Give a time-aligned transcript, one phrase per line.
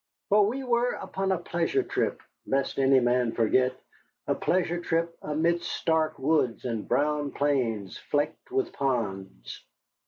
[0.29, 3.79] For we were upon a pleasure trip lest any man forget,
[4.25, 9.63] a pleasure trip amidst stark woods and brown plains flecked with ponds.